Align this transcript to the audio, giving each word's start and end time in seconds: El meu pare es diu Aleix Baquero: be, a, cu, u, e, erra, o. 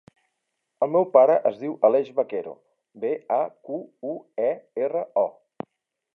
El 0.85 0.89
meu 0.95 1.03
pare 1.17 1.35
es 1.49 1.59
diu 1.63 1.75
Aleix 1.89 2.09
Baquero: 2.21 2.55
be, 3.05 3.13
a, 3.37 3.41
cu, 3.69 3.79
u, 4.15 4.19
e, 4.49 4.53
erra, 4.89 5.07
o. 5.29 5.73